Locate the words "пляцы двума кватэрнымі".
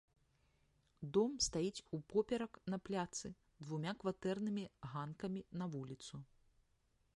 2.89-4.63